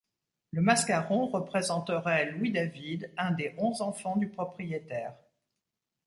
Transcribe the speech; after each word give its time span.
Le 0.49 0.63
mascaron 0.63 1.27
représenterait 1.27 2.31
Louis-David 2.31 3.13
un 3.19 3.29
des 3.33 3.53
onze 3.59 3.83
enfants 3.83 4.15
du 4.17 4.29
propriétaire. 4.29 5.13